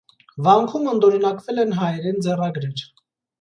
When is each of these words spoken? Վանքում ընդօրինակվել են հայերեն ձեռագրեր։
Վանքում 0.45 0.87
ընդօրինակվել 0.91 1.61
են 1.65 1.77
հայերեն 1.81 2.19
ձեռագրեր։ 2.29 2.85